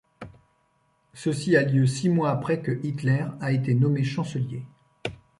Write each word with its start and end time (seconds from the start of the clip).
Ceci 1.13 1.55
a 1.55 1.61
lieu 1.61 1.85
six 1.85 2.09
mois 2.09 2.31
après 2.31 2.59
que 2.59 2.79
Hitler 2.81 3.27
a 3.39 3.51
été 3.51 3.75
nommé 3.75 4.03
chancelier. 4.03 4.63